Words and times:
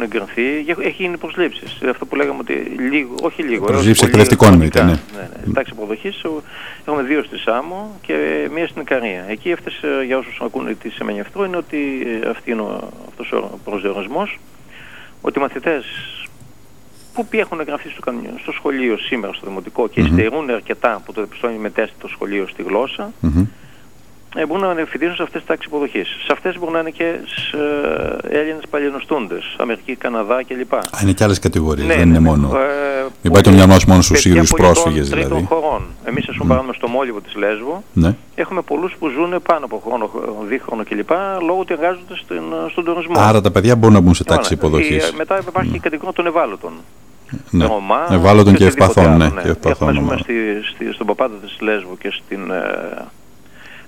έχουν 0.00 0.12
εγκριθεί, 0.12 0.82
έχει 0.86 1.02
γίνει 1.02 1.16
προσλήψεις. 1.16 1.78
Αυτό 1.88 2.06
που 2.06 2.16
λέγαμε 2.16 2.38
ότι 2.40 2.52
λίγο, 2.90 3.14
όχι 3.22 3.42
λίγο. 3.42 3.64
Προσλήψεις 3.64 4.06
εκπαιδευτικών 4.06 4.56
με 4.56 4.68
ναι. 4.74 4.82
ναι, 4.82 4.98
ναι. 5.44 5.52
Τάξη 5.52 5.72
αποδοχής 5.76 6.22
έχουμε 6.84 7.02
δύο 7.02 7.22
στη 7.22 7.38
Σάμο 7.38 7.98
και 8.00 8.48
μία 8.52 8.68
στην 8.68 8.80
Ικαρία. 8.82 9.24
Εκεί 9.28 9.52
αυτές, 9.52 9.80
για 10.06 10.18
όσους 10.18 10.40
ακούνε 10.40 10.74
τις 10.74 10.94
σημαίνει 10.94 11.20
αυτό, 11.20 11.44
είναι 11.44 11.56
ότι 11.56 11.78
αυτή 12.30 12.50
είναι 12.50 12.62
αυτός 13.08 13.32
ο 13.32 13.58
προσδιορισμός. 13.64 14.38
Ότι 15.20 15.38
οι 15.38 15.42
μαθητές 15.42 15.84
που 17.14 17.26
έχουν 17.30 17.60
εγγραφεί 17.60 17.88
στο, 17.88 18.12
στο 18.42 18.52
σχολείο 18.52 18.96
σήμερα, 18.98 19.32
στο 19.32 19.46
δημοτικό 19.46 19.88
και 19.88 20.02
mm-hmm. 20.02 20.48
αρκετά 20.50 21.02
που 21.04 21.12
το 21.12 21.20
διαπιστώνει 21.20 21.58
με 21.58 21.70
τεστ 21.70 21.92
το 21.98 22.08
σχολείο 22.08 22.46
στη 22.46 22.62
γλώσσα, 22.62 23.12
mm-hmm 23.22 23.46
ε, 23.46 23.59
μπορούν 24.48 24.76
να 24.76 24.84
φοιτήσουν 24.84 25.14
σε 25.14 25.22
αυτές 25.22 25.40
τις 25.40 25.48
τάξεις 25.48 25.66
υποδοχής. 25.66 26.08
Σε 26.08 26.32
αυτές 26.32 26.58
μπορούν 26.58 26.74
να 26.74 26.80
είναι 26.80 26.90
και 26.90 27.04
ε, 27.04 28.38
Έλληνες 28.38 28.62
παλινοστούντε, 28.70 29.38
Αμερική, 29.56 29.94
Καναδά 29.96 30.42
κλπ. 30.44 30.74
Α, 30.74 30.80
είναι 31.02 31.12
και 31.12 31.24
άλλες 31.24 31.38
κατηγορίες, 31.38 31.86
ναι, 31.86 31.94
δεν 31.94 32.08
είναι 32.08 32.18
ναι, 32.18 32.28
μόνο. 32.28 32.56
Ε, 32.56 33.06
Μην 33.22 33.32
πάει 33.32 33.42
το 33.42 33.50
μυαλό 33.50 33.76
μόνο 33.86 34.02
στους 34.02 34.20
Σύριου 34.20 34.44
πρόσφυγες 34.56 35.08
δηλαδή. 35.08 35.28
Τρίτων 35.28 35.46
χωρών. 35.46 35.82
Εμείς, 36.04 36.28
ας 36.28 36.36
πούμε, 36.36 36.62
mm. 36.68 36.74
στο 36.74 36.88
Μόλιβο 36.88 37.20
της 37.20 37.34
Λέσβου, 37.34 37.84
ναι. 37.92 38.16
έχουμε 38.34 38.62
πολλούς 38.62 38.96
που 38.98 39.08
ζουν 39.08 39.42
πάνω 39.42 39.64
από 39.64 39.82
χρόνο, 39.86 40.10
δίχρονο 40.48 40.84
κλπ. 40.84 41.10
λόγω 41.46 41.60
ότι 41.60 41.72
εργάζονται 41.72 42.16
στην, 42.16 42.42
στον 42.70 42.84
τουρισμό. 42.84 43.14
Άρα 43.16 43.40
τα 43.40 43.50
παιδιά 43.50 43.76
μπορούν 43.76 43.94
να 43.94 44.00
μπουν 44.00 44.14
σε 44.14 44.24
τάξη 44.24 44.54
υποδοχής. 44.54 45.12
Μετά 45.16 45.38
υπάρχει 45.48 45.70
mm. 45.72 45.76
η 45.76 45.78
κατηγορία 45.78 46.12
των 46.12 46.26
ευάλωτων. 46.26 46.72
Ναι. 47.50 47.66
Ρωμά, 47.66 48.06
ευάλωτων 48.10 48.54
και 48.54 48.64
ευπαθών. 48.64 49.16
Ναι, 49.16 49.28
ναι. 49.28 49.42
Και 49.42 49.48
ευπαθών, 49.48 49.96
Έχουμε 49.96 50.16
στη, 50.16 50.34
στη, 50.74 50.92
στον 50.92 51.06
Παπάτα 51.06 51.34
της 51.42 51.56
Λέσβου 51.60 51.98
και 51.98 52.10
στην 52.10 52.50
ε, 52.50 53.04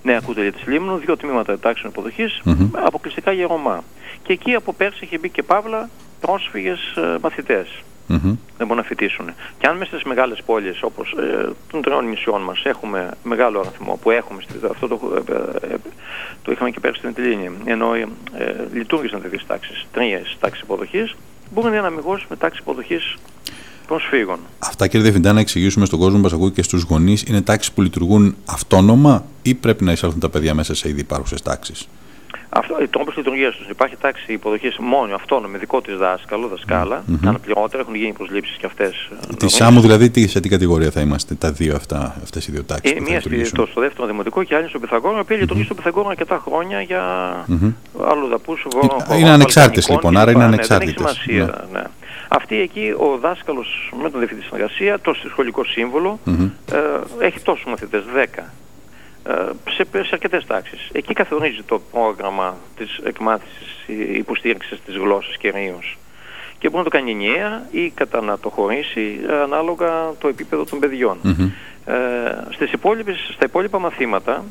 Νέα 0.02 0.20
Κούτελια 0.20 0.52
της 0.52 0.66
Λίμνους, 0.66 1.01
δύο 1.01 1.16
τμήματα 1.16 1.59
τάξεων 1.59 1.92
υποδοχής, 1.92 2.41
mm-hmm. 2.45 2.69
αποκλειστικά 2.73 3.33
για 3.33 3.47
Ρωμά. 3.47 3.84
Και 4.23 4.33
εκεί 4.33 4.55
από 4.55 4.73
πέρσι 4.73 5.01
έχει 5.02 5.19
μπει 5.19 5.28
και 5.28 5.42
Παύλα 5.42 5.88
πρόσφυγες 6.20 6.95
ε, 6.97 7.19
μαθητές. 7.23 7.83
Mm-hmm. 8.09 8.37
Δεν 8.56 8.66
μπορούν 8.66 8.77
να 8.77 8.83
φοιτήσουν. 8.83 9.30
Και 9.59 9.66
αν 9.66 9.77
μέσα 9.77 9.91
στις 9.91 10.03
μεγάλες 10.03 10.42
πόλεις 10.47 10.83
όπως 10.83 11.12
ε, 11.12 11.48
των 11.70 11.83
τριών 11.83 12.08
νησιών 12.08 12.42
μας 12.42 12.64
έχουμε 12.64 13.11
μεγάλο 13.23 13.61
αριθμό 13.61 13.98
που 14.03 14.11
έχουμε, 14.11 14.42
στη, 14.42 14.55
αυτό 14.70 14.89
το, 14.89 15.25
ε, 15.28 15.73
ε, 15.73 15.77
το 16.42 16.53
είχαμε 16.53 16.70
και 16.70 16.80
πέρσι 16.80 16.98
στην 16.98 17.14
Τελίνη, 17.14 17.50
ενώ 17.64 17.95
ε, 17.95 18.06
λειτουργήσαν 18.73 19.23
τέτοιες 19.23 19.47
τάξεις, 19.47 19.86
τρίε 19.92 20.23
τάξεις 20.41 20.62
υποδοχής, 20.62 21.14
μπορεί 21.53 21.70
να 21.70 21.77
είναι 21.77 21.86
αμυγός 21.86 22.27
με 22.28 22.36
τάξη 22.36 22.61
υποδοχής 22.61 23.17
προσφύγων. 23.93 24.39
Αυτά 24.59 24.87
κύριε 24.87 25.03
Διευθυντά 25.03 25.33
να 25.33 25.41
εξηγήσουμε 25.41 25.87
στον 25.87 25.98
κόσμο 25.98 26.17
που 26.17 26.23
μας 26.23 26.33
ακούει 26.33 26.51
και 26.51 26.62
στους 26.62 26.83
γονείς, 26.83 27.23
είναι 27.23 27.41
τάξεις 27.41 27.73
που 27.73 27.83
λειτουργούν 27.83 28.37
αυτόνομα 28.45 29.25
ή 29.43 29.55
πρέπει 29.55 29.85
να 29.85 29.93
εισέλθουν 29.93 30.21
τα 30.21 30.29
παιδιά 30.29 30.55
μέσα 30.55 30.75
σε 30.75 30.89
ήδη 30.89 31.01
υπάρχουσες 31.01 31.43
τάξεις; 31.43 31.89
Αυτό, 32.48 32.75
ο 32.75 32.89
τρόπο 32.89 33.13
λειτουργίας 33.17 33.57
τους. 33.57 33.69
Υπάρχει 33.69 33.97
τάξη 34.01 34.33
υποδοχής 34.33 34.77
μόνο 34.79 35.15
αυτόνομη, 35.15 35.59
δικό 35.59 35.81
της 35.81 35.97
δάσκαλο, 35.97 36.48
δασκάλα. 36.48 37.05
Mm-hmm. 37.11 37.27
Αναπληρώτερα 37.27 37.83
έχουν 37.83 37.95
γίνει 37.95 38.13
προσλήψεις 38.13 38.57
και 38.57 38.67
αυτές. 38.67 39.09
Τη 39.37 39.48
ΣΑΜΟ, 39.48 39.81
δηλαδή, 39.81 40.11
τι, 40.11 40.29
σε 40.29 40.41
τι 40.41 40.48
κατηγορία 40.48 40.91
θα 40.91 41.01
είμαστε, 41.01 41.35
τα 41.35 41.53
δύο 41.53 41.77
αυτά, 41.77 42.17
αυτές 42.23 42.47
οι 42.47 42.51
δύο 42.53 42.65
τάξεις. 42.65 42.91
Είναι 42.91 43.01
μία 43.01 43.20
στο, 43.45 43.67
στο 43.67 43.81
δεύτερο 43.81 44.07
δημοτικό 44.07 44.43
και 44.43 44.55
άλλη 44.55 44.69
στο 44.69 44.79
Πυθαγόρο, 44.79 45.17
η 45.17 45.20
οποία 45.20 45.37
mm-hmm. 45.37 45.41
λειτουργεί 45.41 45.65
στο 45.65 45.75
Πυθαγόρο 45.75 46.09
αρκετά 46.09 46.43
χρόνια 46.45 46.81
για 46.81 47.03
mm-hmm. 47.48 47.73
άλλους 48.11 48.29
δαπούς. 48.29 48.67
Είναι 49.19 49.31
ανεξάρτητες 49.31 49.89
λοιπόν, 49.89 50.17
άρα 50.17 50.31
είναι 50.31 50.45
ανεξάρτητε. 50.45 51.03
Ναι, 51.03 51.07
δεν 51.07 51.07
έχει 51.07 51.23
σημασία. 51.23 51.69
Ναι. 51.73 51.83
Αυτή 52.34 52.61
εκεί 52.61 52.94
ο 52.98 53.19
δάσκαλος 53.19 53.92
με 54.02 54.11
τον 54.11 54.19
διευθυντή 54.19 54.42
συνεργασία, 54.42 55.00
το 55.00 55.14
σχολικό 55.30 55.64
σύμβολο, 55.64 56.19
mm-hmm. 56.27 56.50
ε, 56.72 57.24
έχει 57.27 57.41
τόσους 57.41 57.64
μαθητές, 57.64 58.02
10. 58.16 58.42
Ε, 59.24 59.33
σε, 59.70 59.84
σε 59.92 60.08
αρκετές 60.12 60.47
τάξεις. 60.47 60.89
Εκεί 60.92 61.12
καθορίζει 61.14 61.62
το 61.62 61.80
πρόγραμμα 61.92 62.56
της 62.77 63.00
εκμάθησης 63.05 63.84
υποστήριξης 64.14 64.80
της 64.84 64.97
γλώσσας 64.97 65.36
κυρίω. 65.36 65.80
Και 66.58 66.69
μπορεί 66.69 66.84
να 66.84 66.91
το 66.91 66.97
κάνει 66.97 67.11
ενιαία 67.11 67.66
ή 67.70 67.91
κατά 67.91 68.20
να 68.20 68.39
το 68.39 68.48
χωρίσει 68.48 69.20
ανάλογα 69.42 70.12
το 70.19 70.28
επίπεδο 70.28 70.64
των 70.64 70.78
παιδιών. 70.78 71.19
Mm-hmm. 71.24 71.50
Ε, 71.84 71.94
στις 72.50 72.72
υπόλοιπες, 72.72 73.30
στα 73.34 73.44
υπόλοιπα 73.44 73.78
μαθήματα 73.78 74.45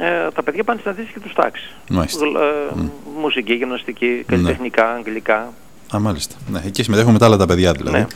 ε, 0.00 0.30
τα 0.34 0.42
παιδιά 0.42 0.64
πάνε 0.64 0.78
στην 0.78 0.90
αντίστοιχη 0.90 1.20
τους 1.20 1.32
τάξη. 1.32 1.70
Ε, 1.90 1.94
mm. 1.94 2.90
Μουσική, 3.20 3.54
γυμναστική, 3.54 4.24
καλλιτεχνικά, 4.26 4.84
ναι. 4.84 4.90
αγγλικά. 4.90 5.52
Α, 5.94 5.98
μάλιστα. 5.98 6.34
Ναι, 6.50 6.60
εκεί 6.66 6.82
συμμετέχουν 6.82 7.12
μετά 7.12 7.24
άλλα 7.24 7.36
τα 7.36 7.46
παιδιά 7.46 7.72
δηλαδή. 7.72 7.98
Ναι. 7.98 8.06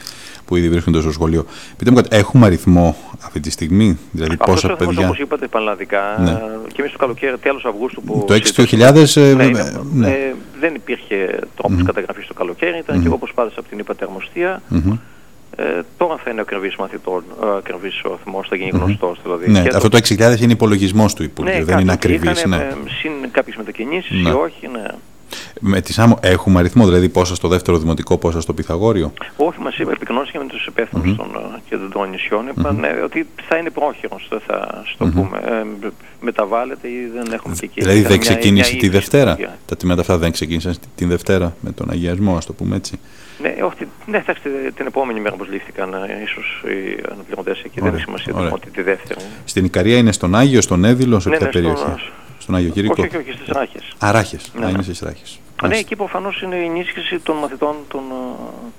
Που 0.45 0.57
ήδη 0.57 0.69
βρίσκονται 0.69 1.01
στο 1.01 1.13
σχολείο. 1.13 1.47
Πείτε 1.77 1.91
μου 1.91 1.97
κάτι, 1.97 2.17
έχουμε 2.17 2.47
αριθμό 2.47 2.97
αυτή 3.25 3.41
τη 3.41 3.51
στιγμή, 3.51 3.99
δηλαδή 4.11 4.37
Αυτός 4.41 4.63
πόσα 4.63 4.77
παιδιά; 4.77 5.07
Όπως 5.07 5.19
είπατε 5.19 5.47
πανελλαδικά, 5.47 6.17
ναι. 6.19 6.41
και 6.73 6.81
εμείς 6.81 6.93
το 6.93 6.99
καλοκαίρι, 6.99 7.39
τέλο 7.39 7.61
Αυγούστου 7.65 8.03
που. 8.03 8.25
Το 8.27 8.35
6 8.35 9.17
ε, 9.17 9.35
ναι, 9.35 9.51
ναι. 9.93 10.09
Ε, 10.09 10.35
δεν 10.61 10.75
υπήρχε 10.75 11.39
τρόπος 11.57 11.79
mm-hmm. 11.81 11.85
καταγραφής 11.85 12.27
το 12.27 12.35
καλοκαίρι, 12.35 12.79
ήταν 12.79 12.99
mm-hmm. 12.99 13.03
και 13.03 13.09
όπως 13.09 13.33
πάντα 13.35 13.51
από 13.57 13.69
την 13.69 13.79
είπατε 13.79 14.05
αρμοστία. 14.05 14.63
Mm-hmm. 14.75 14.99
Ε, 15.57 15.81
τώρα 15.97 16.17
θα 16.25 16.31
είναι 16.31 16.41
ο 16.41 16.43
ακριβής 16.43 16.77
μαθητών, 16.77 17.25
ο 17.41 17.47
ακριβής 17.47 18.03
ο 18.05 18.13
αριθμός, 18.13 18.49
θα 18.49 18.57
γίνει 18.57 18.71
γνωστός. 18.73 19.19
Δηλαδή. 19.23 19.51
Ναι, 19.51 19.65
αυτό 19.75 19.89
το 19.89 19.99
6.000 20.09 20.41
είναι 20.41 20.53
υπολογισμός 20.53 21.15
του 21.15 21.23
Υπουργείου, 21.23 21.59
ναι, 21.59 21.65
δεν 21.65 21.79
είναι 21.79 21.93
ακριβής. 21.93 22.45
Ναι. 22.45 22.57
Ε, 22.57 22.75
συν 23.01 23.13
κάποιες 23.31 23.57
μετακινήσεις 23.57 24.23
ναι. 24.23 24.29
ή 24.29 24.33
όχι, 24.33 24.69
ναι. 24.73 24.87
Με 25.61 25.81
τη 25.81 25.93
ΣΑΜΟ 25.93 26.19
έχουμε 26.21 26.59
αριθμό, 26.59 26.85
δηλαδή 26.85 27.09
πόσα 27.09 27.35
στο 27.35 27.49
δεύτερο 27.49 27.79
δημοτικό, 27.79 28.19
πόσα 28.19 28.41
στο 28.41 28.55
Πυθαγόριο; 28.55 29.13
Όχι, 29.37 29.61
μας 29.61 29.79
είπε, 29.79 29.93
επικοινωνήθηκε 29.93 30.39
με 30.39 30.47
τους 30.47 30.67
υπεύθυνους 30.67 31.13
mm-hmm. 31.13 31.17
των 31.17 31.55
ε, 31.57 31.61
κεντρικών 31.69 32.11
νησιών. 32.11 32.49
Είπαν 32.49 32.81
mm-hmm. 32.85 33.05
ότι 33.05 33.27
θα 33.49 33.57
είναι 33.57 33.71
πρόχειρος, 33.71 34.27
δεν 34.31 34.41
θα 34.47 34.83
στο 34.85 35.07
mm-hmm. 35.07 35.13
πούμε. 35.13 35.39
Ε, 35.45 35.89
μεταβάλλεται 36.21 36.89
ή 36.89 37.11
δεν 37.15 37.33
έχουμε 37.33 37.55
και 37.55 37.65
εκεί. 37.65 37.81
Δηλαδή 37.81 38.03
δεν 38.03 38.19
ξεκίνησε 38.19 38.71
μια, 38.73 38.81
τη 38.81 38.89
Δευτέρα; 38.89 39.39
Τα 39.67 39.77
τμήματα 39.77 40.01
αυτά 40.01 40.19
δεν 40.19 40.33
ξεκίνησαν 40.33 40.75
την 40.95 41.09
Δευτέρα 41.09 41.57
με 41.61 41.73
τον 41.73 41.91
αγιασμό, 41.91 42.37
ας 42.37 42.47
το 42.47 42.53
πούμε 42.53 42.77
έτσι; 42.77 42.99
Ναι, 43.43 43.55
όχι, 43.63 43.87
ναι, 44.07 44.17
εντάξει, 44.17 44.43
την 44.77 44.87
επόμενη 44.87 45.21
μέρα 45.21 45.37
που 45.37 45.45
λήφθηκαν 45.45 45.95
ίσως 46.25 46.63
οι 46.65 47.03
αναπληρωτές 47.13 47.63
εκεί. 47.65 47.81
Ωραία, 47.81 47.91
δεν 47.93 48.01
έχει 48.01 48.23
σημασία 48.23 48.53
ότι 48.53 48.71
τη 48.71 48.83
Δεύτερη. 48.83 49.21
Στην 49.45 49.65
Ικαρία 49.65 49.97
είναι 49.97 50.13
στον 50.13 50.35
Άγιο, 50.35 50.61
στον 50.61 50.85
Έδηλο, 50.85 51.21
σε 51.21 51.29
ναι, 51.29 51.37
ποια 51.37 51.47
ναι, 51.47 51.53
περιοχή; 51.53 51.81
Στον, 51.81 52.01
στον 52.45 52.55
Άγιο 52.55 52.71
Κυρικό. 52.71 52.95
Όχι, 52.99 53.17
όχι, 53.17 53.17
όχι 53.17 53.33
στις 53.33 53.49
Ράχες. 53.49 53.95
Α, 54.05 54.11
Ράχε. 54.13 54.39
Ναι, 54.59 54.69
είναι 54.69 54.83
στις 54.83 55.01
Ράχες. 55.01 55.41
Ναι, 55.67 55.77
εκεί 55.77 55.97
προφανώς 55.97 56.43
είναι 56.43 56.57
η 56.57 56.65
ενίσχυση 56.65 57.19
των 57.19 57.37
μαθητών 57.37 57.77
των, 57.89 58.03
ε, 58.11 58.71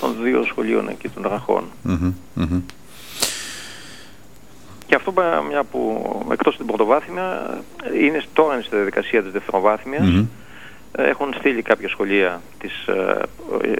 των 0.00 0.16
δύο 0.22 0.44
σχολείων 0.44 0.88
εκεί, 0.88 1.08
των 1.08 1.22
Ραχών. 1.28 1.64
Mm-hmm, 1.88 2.12
mm-hmm. 2.40 2.60
Και 4.86 4.94
αυτό 4.94 5.14
μια 5.48 5.64
που 5.64 6.10
εκτός 6.32 6.56
την 6.56 6.66
πρωτοβάθμια 6.66 7.58
είναι 8.02 8.22
τώρα 8.32 8.60
στη 8.62 8.76
διαδικασία 8.76 9.22
της 9.22 9.32
δευτεροβάθμιας 9.32 10.08
mm-hmm. 10.08 10.26
Έχουν 10.92 11.34
στείλει 11.38 11.62
κάποια 11.62 11.88
σχολεία 11.88 12.40
τις 12.58 12.86
ε, 12.86 13.22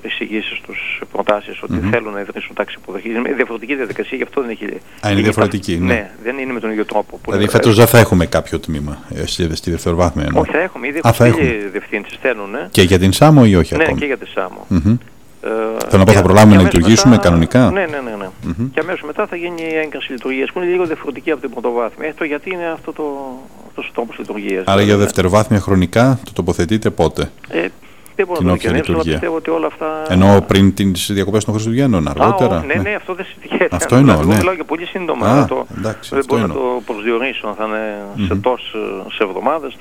εισηγήσεις 0.02 0.60
τους, 0.60 1.00
προτάσεις 1.12 1.62
ότι 1.62 1.74
mm-hmm. 1.76 1.88
θέλουν 1.90 2.12
να 2.12 2.20
ιδρύσουν 2.20 2.54
τάξη 2.54 2.76
υποδοχής. 2.82 3.14
Είναι 3.14 3.32
διαφορετική 3.32 3.74
διαδικασία, 3.74 4.16
γι' 4.16 4.22
αυτό 4.22 4.40
δεν 4.40 4.50
έχει. 4.50 4.64
Α, 5.06 5.10
είναι 5.10 5.20
διαφορετική. 5.20 5.76
Ναι. 5.76 5.86
ναι. 5.86 6.10
δεν 6.22 6.38
είναι 6.38 6.52
με 6.52 6.60
τον 6.60 6.70
ίδιο 6.70 6.84
τρόπο. 6.84 7.20
Δηλαδή 7.24 7.48
φέτος 7.48 7.76
δεν 7.76 7.86
θα 7.86 7.98
έχουμε 7.98 8.26
κάποιο 8.26 8.58
τμήμα 8.58 8.98
ε, 9.14 9.26
στη 9.26 9.70
δευτεροβάθμια. 9.70 10.24
Εννοώ. 10.24 10.40
Όχι, 10.40 10.50
θα 10.50 10.58
έχουμε. 10.58 10.86
Ήδη 10.86 11.00
έχουν 11.04 11.70
διευθύνσεις 11.70 12.18
θέλουν. 12.22 12.56
Και 12.70 12.82
για 12.82 12.98
την 12.98 13.12
ΣΑΜΟ 13.12 13.44
ή 13.44 13.56
όχι 13.56 13.76
ναι, 13.76 13.82
ακόμα; 13.82 13.98
και 13.98 14.06
για 14.06 14.16
τη 14.16 14.26
ΣΑΜΟ. 14.26 14.66
Mm-hmm. 14.70 14.96
Ε, 15.42 15.48
Θέλω 15.88 15.98
να 15.98 16.04
πω, 16.04 16.12
θα 16.12 16.22
προλάβουμε 16.22 16.56
να 16.56 16.62
λειτουργήσουμε 16.62 17.10
μετά, 17.10 17.28
κανονικά; 17.28 17.70
Ναι, 17.70 17.80
ναι, 17.80 18.00
ναι. 18.00 18.16
ναι. 18.16 18.26
Mm-hmm. 18.26 18.68
Και 18.72 18.80
αμέσως 18.80 19.02
μετά 19.02 19.26
θα 19.26 19.36
γίνει 19.36 19.62
η 19.72 19.76
έγκριση 19.76 20.12
λειτουργίας 20.12 20.52
που 20.52 20.60
είναι 20.60 20.70
λίγο 20.70 20.84
διαφορετική 20.84 21.30
από 21.30 21.40
την 21.40 21.50
πρωτοβάθμια. 21.50 22.14
το 22.14 22.24
γιατί 22.24 22.50
είναι 22.50 22.66
αυτό 22.66 22.92
το, 22.92 23.04
αυτός 23.78 23.88
ο 23.88 23.92
τρόπος 23.94 24.18
λειτουργίας. 24.18 24.64
Άρα 24.66 24.82
για 24.82 24.96
δευτεροβάθμια 24.96 25.60
χρονικά 25.60 26.18
το 26.24 26.32
τοποθετείτε 26.32 26.90
πότε; 26.90 27.30
Ε, 27.48 27.68
δεν 28.16 28.26
μπορώ 28.26 28.40
να 28.40 28.48
το 28.48 28.52
δικαιολογήσω, 28.52 28.92
αλλά 28.92 29.02
πιστεύω 29.02 29.36
ότι 29.36 29.50
όλα 29.50 29.66
αυτά. 29.66 30.02
Ενώ 30.08 30.44
πριν 30.46 30.74
τις 30.74 31.10
διακοπές 31.12 31.44
των 31.44 31.54
Χριστουγέννων, 31.54 32.08
αργότερα; 32.08 32.56
Α, 32.56 32.64
ναι, 32.64 32.74
ναι, 32.74 32.94
αυτό 32.94 33.14
δεν 33.14 33.24
συζητιέται. 33.24 33.76
Αυτό 33.76 33.96
εννοώ. 33.96 34.14
Ναι. 34.14 34.22
Εγώ 34.22 34.32
μιλάω 34.32 34.54
για 34.54 34.64
πολύ 34.64 34.86
σύντομα. 34.86 35.26
Α, 35.26 35.44
το, 35.46 35.66
εντάξει, 35.78 36.14
δεν 36.14 36.24
μπορώ 36.26 36.46
να 36.46 36.54
το 36.54 36.82
προσδιορίσω 36.86 37.46
αν 37.46 37.54
θα 37.54 37.64
είναι 37.64 38.04
mm-hmm. 38.16 38.26
σε 38.26 38.34
τόσες 38.34 39.18
εβδομάδες. 39.18 39.76